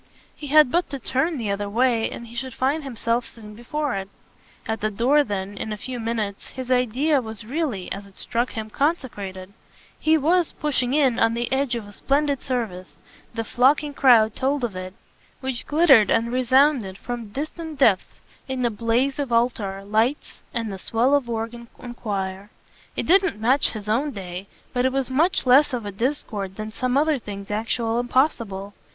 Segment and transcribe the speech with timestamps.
[0.35, 3.93] He had but to turn the other way and he should find himself soon before
[3.93, 4.09] it.
[4.65, 8.53] At the door then, in a few minutes, his idea was really as it struck
[8.53, 9.53] him consecrated:
[9.99, 12.97] he was, pushing in, on the edge of a splendid service
[13.35, 14.95] the flocking crowd told of it
[15.39, 18.15] which glittered and resounded, from distant depths,
[18.47, 22.49] in the blaze of altar lights and the swell of organ and choir.
[22.95, 26.71] It didn't match his own day, but it was much less of a discord than
[26.71, 28.73] some other things actual and possible.